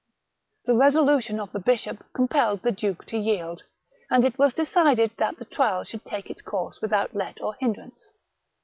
[0.65, 3.65] The resolution of the bishop compelled the duke to yield,
[4.09, 8.11] and it was decided that the trial should take its course without let or hindrance.